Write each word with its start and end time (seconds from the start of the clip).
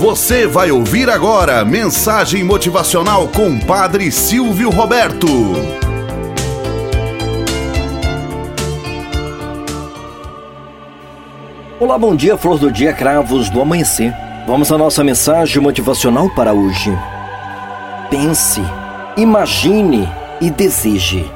Você 0.00 0.46
vai 0.46 0.70
ouvir 0.70 1.10
agora 1.10 1.62
mensagem 1.62 2.42
motivacional 2.42 3.28
com 3.28 3.60
Padre 3.60 4.10
Silvio 4.10 4.70
Roberto. 4.70 5.26
Olá, 11.78 11.98
bom 11.98 12.16
dia, 12.16 12.38
flor 12.38 12.58
do 12.58 12.72
dia, 12.72 12.94
cravos 12.94 13.50
do 13.50 13.60
amanhecer. 13.60 14.14
Vamos 14.46 14.72
à 14.72 14.78
nossa 14.78 15.04
mensagem 15.04 15.60
motivacional 15.60 16.30
para 16.30 16.54
hoje. 16.54 16.90
Pense, 18.08 18.62
imagine 19.18 20.08
e 20.40 20.48
deseje. 20.48 21.30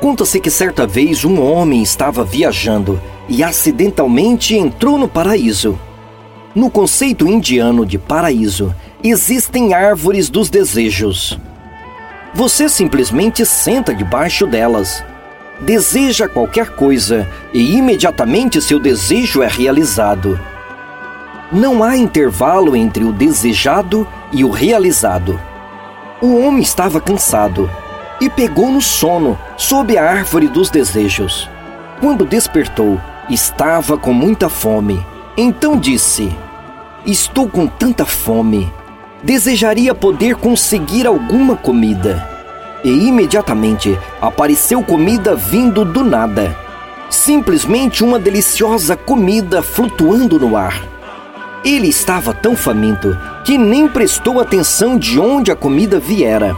Conta-se 0.00 0.38
que 0.38 0.52
certa 0.52 0.86
vez 0.86 1.24
um 1.24 1.42
homem 1.42 1.82
estava 1.82 2.22
viajando 2.22 3.02
e 3.28 3.42
acidentalmente 3.42 4.54
entrou 4.54 4.96
no 4.96 5.08
paraíso. 5.08 5.76
No 6.56 6.70
conceito 6.70 7.26
indiano 7.26 7.84
de 7.84 7.98
paraíso, 7.98 8.74
existem 9.04 9.74
árvores 9.74 10.30
dos 10.30 10.48
desejos. 10.48 11.38
Você 12.32 12.66
simplesmente 12.66 13.44
senta 13.44 13.94
debaixo 13.94 14.46
delas, 14.46 15.04
deseja 15.60 16.26
qualquer 16.26 16.70
coisa 16.70 17.28
e 17.52 17.76
imediatamente 17.76 18.62
seu 18.62 18.80
desejo 18.80 19.42
é 19.42 19.46
realizado. 19.46 20.40
Não 21.52 21.84
há 21.84 21.94
intervalo 21.94 22.74
entre 22.74 23.04
o 23.04 23.12
desejado 23.12 24.08
e 24.32 24.42
o 24.42 24.48
realizado. 24.48 25.38
O 26.22 26.38
homem 26.38 26.62
estava 26.62 27.02
cansado 27.02 27.70
e 28.18 28.30
pegou 28.30 28.70
no 28.70 28.80
sono 28.80 29.38
sob 29.58 29.94
a 29.98 30.10
árvore 30.10 30.48
dos 30.48 30.70
desejos. 30.70 31.50
Quando 32.00 32.24
despertou, 32.24 32.98
estava 33.28 33.98
com 33.98 34.14
muita 34.14 34.48
fome. 34.48 35.04
Então 35.36 35.78
disse: 35.78 36.34
Estou 37.06 37.48
com 37.48 37.68
tanta 37.68 38.04
fome. 38.04 38.68
Desejaria 39.22 39.94
poder 39.94 40.34
conseguir 40.34 41.06
alguma 41.06 41.54
comida. 41.54 42.28
E 42.82 42.90
imediatamente 42.90 43.96
apareceu 44.20 44.82
comida 44.82 45.36
vindo 45.36 45.84
do 45.84 46.02
nada. 46.02 46.56
Simplesmente 47.08 48.02
uma 48.02 48.18
deliciosa 48.18 48.96
comida 48.96 49.62
flutuando 49.62 50.36
no 50.40 50.56
ar. 50.56 50.82
Ele 51.64 51.86
estava 51.86 52.34
tão 52.34 52.56
faminto 52.56 53.16
que 53.44 53.56
nem 53.56 53.86
prestou 53.86 54.40
atenção 54.40 54.98
de 54.98 55.20
onde 55.20 55.52
a 55.52 55.56
comida 55.56 56.00
viera. 56.00 56.56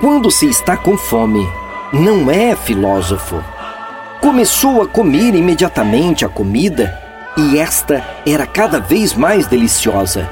Quando 0.00 0.30
se 0.30 0.48
está 0.48 0.74
com 0.74 0.96
fome, 0.96 1.46
não 1.92 2.30
é 2.30 2.56
filósofo. 2.56 3.44
Começou 4.22 4.80
a 4.80 4.88
comer 4.88 5.34
imediatamente 5.34 6.24
a 6.24 6.30
comida 6.30 7.01
e 7.36 7.58
esta 7.58 8.04
era 8.26 8.46
cada 8.46 8.78
vez 8.78 9.14
mais 9.14 9.46
deliciosa. 9.46 10.28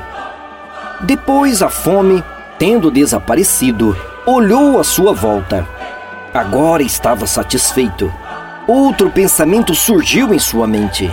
Depois 1.01 1.63
a 1.63 1.71
fome, 1.71 2.23
tendo 2.59 2.91
desaparecido, 2.91 3.97
olhou 4.27 4.79
à 4.79 4.85
sua 4.85 5.15
volta. 5.15 5.67
Agora 6.33 6.83
estava 6.83 7.27
satisfeito. 7.27 8.13
Outro 8.67 9.11
pensamento 9.11 9.75
surgiu 9.75 10.35
em 10.35 10.39
sua 10.39 10.67
mente. 10.67 11.11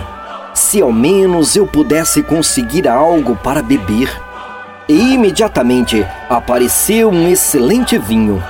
Se 0.54 0.80
ao 0.82 0.92
menos 0.92 1.56
eu 1.56 1.66
pudesse 1.66 2.22
conseguir 2.22 2.86
algo 2.86 3.34
para 3.36 3.62
beber. 3.62 4.10
E 4.86 5.14
imediatamente 5.14 6.06
apareceu 6.28 7.10
um 7.10 7.28
excelente 7.28 7.98
vinho. 7.98 8.42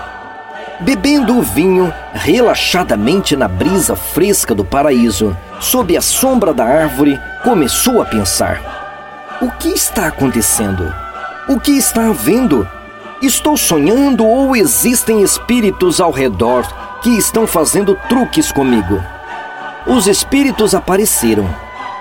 Bebendo 0.81 1.37
o 1.37 1.43
vinho 1.43 1.93
relaxadamente 2.13 3.35
na 3.35 3.49
brisa 3.49 3.97
fresca 3.97 4.55
do 4.55 4.65
paraíso, 4.65 5.37
sob 5.59 5.97
a 5.97 6.01
sombra 6.01 6.55
da 6.55 6.65
árvore, 6.65 7.21
começou 7.43 8.01
a 8.01 8.05
pensar: 8.05 9.39
O 9.43 9.51
que 9.51 9.71
está 9.71 10.07
acontecendo? 10.07 10.95
O 11.49 11.59
que 11.59 11.73
está 11.73 12.07
havendo? 12.07 12.69
Estou 13.21 13.57
sonhando 13.57 14.25
ou 14.25 14.55
existem 14.55 15.21
espíritos 15.21 16.01
ao 16.01 16.13
redor 16.13 16.65
que 17.03 17.11
estão 17.11 17.45
fazendo 17.45 17.99
truques 18.09 18.53
comigo? 18.53 19.03
Os 19.85 20.07
espíritos 20.07 20.77
apareceram 20.77 21.49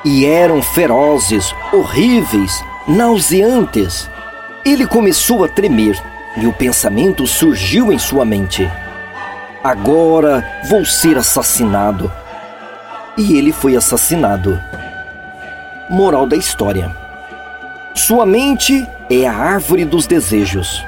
e 0.05 0.23
eram 0.23 0.61
ferozes, 0.61 1.51
horríveis, 1.73 2.63
nauseantes. 2.87 4.07
Ele 4.63 4.85
começou 4.85 5.43
a 5.43 5.47
tremer 5.47 5.99
e 6.39 6.45
o 6.45 6.53
pensamento 6.53 7.25
surgiu 7.25 7.91
em 7.91 7.97
sua 7.97 8.23
mente: 8.23 8.69
Agora 9.63 10.45
vou 10.69 10.85
ser 10.85 11.17
assassinado. 11.17 12.11
E 13.17 13.35
ele 13.37 13.51
foi 13.51 13.75
assassinado. 13.75 14.59
Moral 15.89 16.27
da 16.27 16.37
história: 16.37 16.95
Sua 17.95 18.25
mente 18.25 18.87
é 19.09 19.27
a 19.27 19.33
árvore 19.33 19.83
dos 19.83 20.05
desejos. 20.05 20.85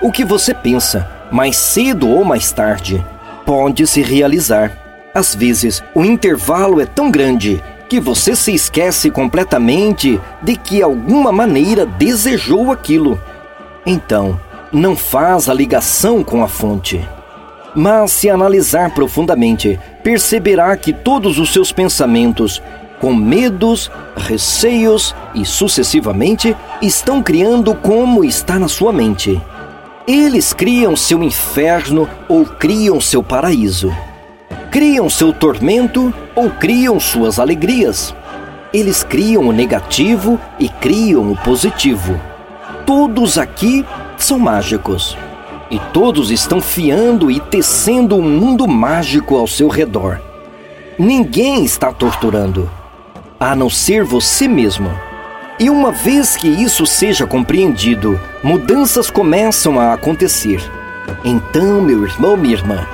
O 0.00 0.10
que 0.10 0.24
você 0.24 0.54
pensa, 0.54 1.08
mais 1.30 1.56
cedo 1.56 2.08
ou 2.08 2.24
mais 2.24 2.50
tarde, 2.50 3.04
pode 3.44 3.86
se 3.86 4.00
realizar. 4.00 4.72
Às 5.14 5.34
vezes, 5.34 5.82
o 5.94 6.04
intervalo 6.04 6.80
é 6.80 6.86
tão 6.86 7.10
grande 7.10 7.62
que 7.88 7.98
você 7.98 8.36
se 8.36 8.54
esquece 8.54 9.10
completamente 9.10 10.20
de 10.42 10.56
que 10.56 10.82
alguma 10.82 11.32
maneira 11.32 11.84
desejou 11.84 12.70
aquilo. 12.70 13.18
Então, 13.84 14.38
não 14.72 14.96
faz 14.96 15.48
a 15.48 15.54
ligação 15.54 16.22
com 16.22 16.42
a 16.42 16.48
fonte. 16.48 17.06
Mas 17.74 18.12
se 18.12 18.28
analisar 18.28 18.94
profundamente, 18.94 19.78
perceberá 20.02 20.76
que 20.76 20.92
todos 20.92 21.38
os 21.38 21.52
seus 21.52 21.70
pensamentos, 21.70 22.62
com 23.00 23.14
medos, 23.14 23.90
receios 24.16 25.14
e 25.34 25.44
sucessivamente, 25.44 26.56
estão 26.82 27.22
criando 27.22 27.74
como 27.74 28.24
está 28.24 28.58
na 28.58 28.68
sua 28.68 28.92
mente. 28.92 29.40
Eles 30.06 30.52
criam 30.52 30.96
seu 30.96 31.22
inferno 31.22 32.08
ou 32.28 32.44
criam 32.44 33.00
seu 33.00 33.22
paraíso. 33.22 33.94
Criam 34.70 35.08
seu 35.08 35.32
tormento 35.32 36.12
ou 36.34 36.50
criam 36.50 36.98
suas 36.98 37.38
alegrias. 37.38 38.14
Eles 38.72 39.02
criam 39.02 39.48
o 39.48 39.52
negativo 39.52 40.40
e 40.58 40.68
criam 40.68 41.30
o 41.30 41.36
positivo. 41.36 42.18
Todos 42.84 43.38
aqui 43.38 43.84
são 44.24 44.38
mágicos. 44.38 45.16
E 45.70 45.78
todos 45.92 46.30
estão 46.30 46.60
fiando 46.60 47.30
e 47.30 47.38
tecendo 47.38 48.16
um 48.16 48.22
mundo 48.22 48.66
mágico 48.66 49.36
ao 49.36 49.46
seu 49.46 49.68
redor. 49.68 50.20
Ninguém 50.98 51.64
está 51.64 51.92
torturando, 51.92 52.68
a 53.38 53.54
não 53.54 53.68
ser 53.68 54.02
você 54.02 54.48
mesmo. 54.48 54.90
E 55.60 55.68
uma 55.68 55.92
vez 55.92 56.36
que 56.36 56.48
isso 56.48 56.86
seja 56.86 57.26
compreendido, 57.26 58.18
mudanças 58.42 59.10
começam 59.10 59.78
a 59.78 59.92
acontecer. 59.92 60.62
Então, 61.24 61.82
meu 61.82 62.04
irmão, 62.04 62.36
minha 62.36 62.54
irmã, 62.54 62.86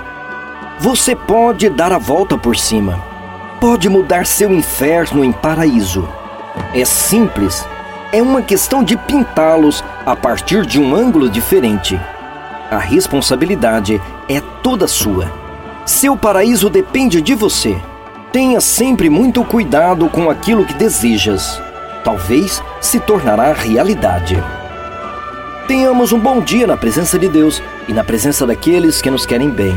você 0.79 1.15
pode 1.15 1.69
dar 1.69 1.93
a 1.93 1.99
volta 1.99 2.37
por 2.37 2.57
cima. 2.57 2.99
Pode 3.61 3.89
mudar 3.89 4.27
seu 4.27 4.53
inferno 4.53 5.25
em 5.25 5.33
paraíso. 5.33 6.09
É 6.75 6.85
simples 6.85 7.67
é 8.15 8.23
uma 8.23 8.43
questão 8.43 8.85
de 8.85 8.97
pintá-los 8.97 9.83
a 10.07 10.15
partir 10.15 10.65
de 10.65 10.79
um 10.79 10.95
ângulo 10.95 11.29
diferente. 11.29 12.01
A 12.71 12.79
responsabilidade 12.79 14.01
é 14.29 14.41
toda 14.63 14.87
sua. 14.87 15.33
Seu 15.85 16.17
paraíso 16.17 16.71
depende 16.71 17.21
de 17.21 17.35
você. 17.35 17.77
Tenha 18.31 18.61
sempre 18.61 19.11
muito 19.11 19.45
cuidado 19.45 20.09
com 20.09 20.31
aquilo 20.31 20.65
que 20.65 20.75
desejas. 20.75 21.61
Talvez 22.05 22.63
se 22.81 23.01
tornará 23.01 23.53
realidade. 23.53 24.41
Tenhamos 25.67 26.13
um 26.13 26.21
bom 26.21 26.41
dia 26.41 26.69
na 26.69 26.77
presença 26.77 27.19
de 27.19 27.29
Deus 27.29 27.61
e 27.89 27.93
na 27.93 28.05
presença 28.05 28.47
daqueles 28.47 29.03
que 29.03 29.11
nos 29.11 29.27
querem 29.27 29.51
bem. 29.51 29.77